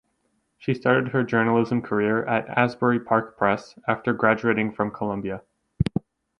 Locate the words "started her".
0.73-1.23